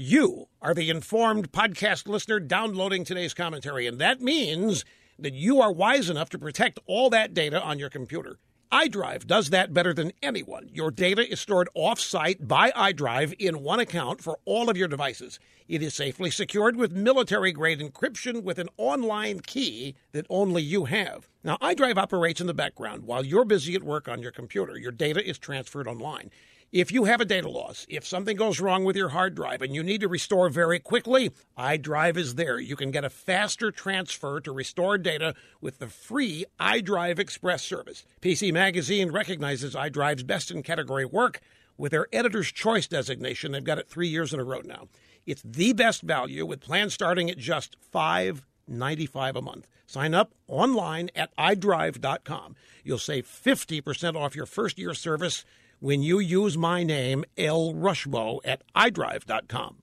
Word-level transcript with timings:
You 0.00 0.46
are 0.62 0.74
the 0.74 0.90
informed 0.90 1.50
podcast 1.50 2.06
listener 2.06 2.38
downloading 2.38 3.02
today's 3.02 3.34
commentary, 3.34 3.84
and 3.88 3.98
that 3.98 4.20
means 4.20 4.84
that 5.18 5.34
you 5.34 5.60
are 5.60 5.72
wise 5.72 6.08
enough 6.08 6.30
to 6.30 6.38
protect 6.38 6.78
all 6.86 7.10
that 7.10 7.34
data 7.34 7.60
on 7.60 7.80
your 7.80 7.90
computer. 7.90 8.38
iDrive 8.70 9.26
does 9.26 9.50
that 9.50 9.74
better 9.74 9.92
than 9.92 10.12
anyone. 10.22 10.70
Your 10.72 10.92
data 10.92 11.28
is 11.28 11.40
stored 11.40 11.68
off-site 11.74 12.46
by 12.46 12.70
iDrive 12.76 13.34
in 13.40 13.64
one 13.64 13.80
account 13.80 14.22
for 14.22 14.38
all 14.44 14.70
of 14.70 14.76
your 14.76 14.86
devices. 14.86 15.40
It 15.66 15.82
is 15.82 15.96
safely 15.96 16.30
secured 16.30 16.76
with 16.76 16.92
military-grade 16.92 17.80
encryption 17.80 18.44
with 18.44 18.60
an 18.60 18.68
online 18.76 19.40
key 19.40 19.96
that 20.12 20.26
only 20.30 20.62
you 20.62 20.84
have. 20.84 21.28
Now, 21.42 21.56
iDrive 21.56 21.96
operates 21.96 22.40
in 22.40 22.46
the 22.46 22.54
background 22.54 23.02
while 23.02 23.26
you're 23.26 23.44
busy 23.44 23.74
at 23.74 23.82
work 23.82 24.06
on 24.06 24.22
your 24.22 24.30
computer. 24.30 24.78
Your 24.78 24.92
data 24.92 25.28
is 25.28 25.38
transferred 25.38 25.88
online. 25.88 26.30
If 26.70 26.92
you 26.92 27.04
have 27.04 27.22
a 27.22 27.24
data 27.24 27.48
loss, 27.48 27.86
if 27.88 28.06
something 28.06 28.36
goes 28.36 28.60
wrong 28.60 28.84
with 28.84 28.94
your 28.94 29.08
hard 29.08 29.34
drive 29.34 29.62
and 29.62 29.74
you 29.74 29.82
need 29.82 30.02
to 30.02 30.08
restore 30.08 30.50
very 30.50 30.78
quickly, 30.78 31.30
iDrive 31.56 32.18
is 32.18 32.34
there. 32.34 32.60
You 32.60 32.76
can 32.76 32.90
get 32.90 33.06
a 33.06 33.10
faster 33.10 33.70
transfer 33.70 34.38
to 34.40 34.52
restore 34.52 34.98
data 34.98 35.34
with 35.62 35.78
the 35.78 35.86
free 35.86 36.44
iDrive 36.60 37.18
Express 37.18 37.64
service. 37.64 38.04
PC 38.20 38.52
Magazine 38.52 39.10
recognizes 39.10 39.74
iDrive's 39.74 40.24
best 40.24 40.50
in 40.50 40.62
category 40.62 41.06
work 41.06 41.40
with 41.78 41.92
their 41.92 42.06
editor's 42.12 42.52
choice 42.52 42.86
designation. 42.86 43.52
They've 43.52 43.64
got 43.64 43.78
it 43.78 43.88
three 43.88 44.08
years 44.08 44.34
in 44.34 44.40
a 44.40 44.44
row 44.44 44.60
now. 44.62 44.88
It's 45.24 45.42
the 45.42 45.72
best 45.72 46.02
value 46.02 46.44
with 46.44 46.60
plans 46.60 46.92
starting 46.92 47.30
at 47.30 47.38
just 47.38 47.78
five 47.80 48.44
ninety-five 48.66 49.36
a 49.36 49.40
month. 49.40 49.66
Sign 49.86 50.12
up 50.12 50.34
online 50.48 51.08
at 51.16 51.34
iDrive.com. 51.36 52.56
You'll 52.84 52.98
save 52.98 53.26
50% 53.26 54.16
off 54.16 54.36
your 54.36 54.44
first 54.44 54.78
year 54.78 54.92
service 54.92 55.46
when 55.80 56.02
you 56.02 56.18
use 56.18 56.58
my 56.58 56.82
name, 56.82 57.24
L. 57.36 57.72
Rushmo, 57.74 58.40
at 58.44 58.62
iDrive.com. 58.74 59.82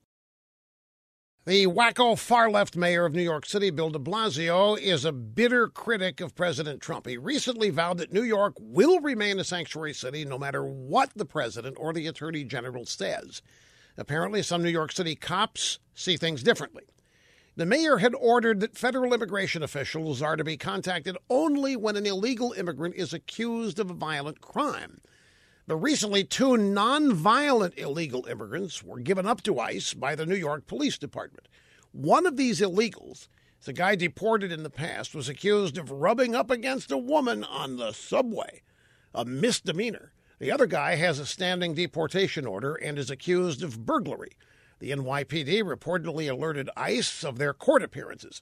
The 1.46 1.66
wacko 1.68 2.18
far 2.18 2.50
left 2.50 2.76
mayor 2.76 3.06
of 3.06 3.14
New 3.14 3.22
York 3.22 3.46
City, 3.46 3.70
Bill 3.70 3.90
de 3.90 4.00
Blasio, 4.00 4.76
is 4.76 5.04
a 5.04 5.12
bitter 5.12 5.68
critic 5.68 6.20
of 6.20 6.34
President 6.34 6.82
Trump. 6.82 7.06
He 7.06 7.16
recently 7.16 7.70
vowed 7.70 7.98
that 7.98 8.12
New 8.12 8.24
York 8.24 8.54
will 8.58 8.98
remain 8.98 9.38
a 9.38 9.44
sanctuary 9.44 9.94
city 9.94 10.24
no 10.24 10.38
matter 10.38 10.64
what 10.64 11.10
the 11.14 11.24
president 11.24 11.76
or 11.78 11.92
the 11.92 12.08
attorney 12.08 12.42
general 12.42 12.84
says. 12.84 13.42
Apparently, 13.96 14.42
some 14.42 14.60
New 14.60 14.70
York 14.70 14.90
City 14.90 15.14
cops 15.14 15.78
see 15.94 16.16
things 16.16 16.42
differently. 16.42 16.82
The 17.54 17.64
mayor 17.64 17.98
had 17.98 18.16
ordered 18.16 18.58
that 18.58 18.76
federal 18.76 19.14
immigration 19.14 19.62
officials 19.62 20.20
are 20.20 20.36
to 20.36 20.42
be 20.42 20.56
contacted 20.56 21.16
only 21.30 21.76
when 21.76 21.94
an 21.94 22.06
illegal 22.06 22.54
immigrant 22.54 22.96
is 22.96 23.14
accused 23.14 23.78
of 23.78 23.88
a 23.88 23.94
violent 23.94 24.40
crime. 24.40 25.00
But 25.68 25.76
recently, 25.78 26.22
two 26.22 26.50
nonviolent 26.50 27.76
illegal 27.76 28.26
immigrants 28.26 28.84
were 28.84 29.00
given 29.00 29.26
up 29.26 29.42
to 29.42 29.58
ICE 29.58 29.94
by 29.94 30.14
the 30.14 30.24
New 30.24 30.36
York 30.36 30.68
Police 30.68 30.96
Department. 30.96 31.48
One 31.90 32.24
of 32.24 32.36
these 32.36 32.60
illegals, 32.60 33.26
the 33.64 33.72
guy 33.72 33.96
deported 33.96 34.52
in 34.52 34.62
the 34.62 34.70
past, 34.70 35.12
was 35.12 35.28
accused 35.28 35.76
of 35.76 35.90
rubbing 35.90 36.36
up 36.36 36.52
against 36.52 36.92
a 36.92 36.98
woman 36.98 37.42
on 37.42 37.78
the 37.78 37.90
subway, 37.90 38.62
a 39.12 39.24
misdemeanor. 39.24 40.12
The 40.38 40.52
other 40.52 40.66
guy 40.66 40.94
has 40.96 41.18
a 41.18 41.26
standing 41.26 41.74
deportation 41.74 42.46
order 42.46 42.76
and 42.76 42.96
is 42.96 43.10
accused 43.10 43.64
of 43.64 43.84
burglary. 43.84 44.36
The 44.78 44.92
NYPD 44.92 45.64
reportedly 45.64 46.30
alerted 46.30 46.70
ICE 46.76 47.24
of 47.24 47.38
their 47.38 47.54
court 47.54 47.82
appearances. 47.82 48.40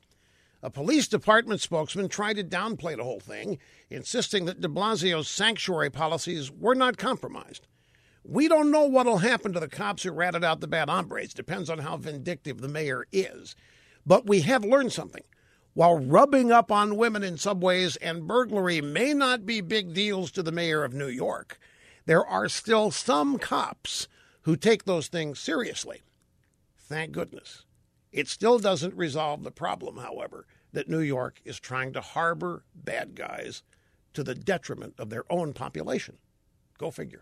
A 0.65 0.71
police 0.71 1.07
department 1.07 1.61
spokesman 1.61 2.09
tried 2.09 2.37
to 2.37 2.43
downplay 2.43 2.97
the 2.97 3.05
whole 3.05 3.21
thing, 3.21 3.59
insisting 3.91 4.47
that 4.47 4.63
de 4.63 4.69
Blasio's 4.69 5.29
sanctuary 5.29 5.91
policies 5.91 6.51
were 6.51 6.75
not 6.75 6.97
compromised. 6.97 7.67
We 8.25 8.49
don't 8.49 8.71
know 8.71 8.87
what'll 8.87 9.19
happen 9.19 9.53
to 9.53 9.61
the 9.61 9.69
cops 9.69 10.05
who 10.05 10.13
ratted 10.13 10.43
out 10.43 10.63
the 10.63 10.67
bad 10.67 10.89
hombres. 10.89 11.35
Depends 11.35 11.69
on 11.69 11.81
how 11.81 11.99
vindictive 11.99 12.63
the 12.63 12.69
mayor 12.69 13.05
is. 13.13 13.55
But 14.07 14.27
we 14.27 14.41
have 14.41 14.65
learned 14.65 14.95
something. 14.95 15.25
While 15.75 15.99
rubbing 15.99 16.51
up 16.51 16.73
on 16.73 16.97
women 16.97 17.23
in 17.23 17.37
subways 17.37 17.97
and 17.97 18.27
burglary 18.27 18.81
may 18.81 19.13
not 19.13 19.45
be 19.45 19.61
big 19.61 19.93
deals 19.93 20.31
to 20.31 20.43
the 20.43 20.51
mayor 20.51 20.83
of 20.83 20.95
New 20.95 21.09
York, 21.09 21.59
there 22.07 22.25
are 22.25 22.49
still 22.49 22.91
some 22.91 23.39
cops 23.39 24.09
who 24.45 24.57
take 24.57 24.85
those 24.85 25.09
things 25.09 25.39
seriously. 25.39 26.01
Thank 26.79 27.13
goodness. 27.13 27.67
It 28.15 28.29
still 28.29 28.61
doesn't 28.61 28.95
resolve 28.95 29.43
the 29.43 29.51
problem, 29.51 29.97
however, 29.97 30.47
that 30.73 30.89
New 30.89 31.01
York 31.01 31.41
is 31.45 31.59
trying 31.59 31.93
to 31.95 32.01
harbor 32.01 32.63
bad 32.73 33.17
guys 33.17 33.65
to 34.13 34.23
the 34.23 34.37
detriment 34.37 34.95
of 34.99 35.11
their 35.11 35.25
own 35.29 35.53
population. 35.53 36.19
Go 36.79 36.93
figure. 36.93 37.21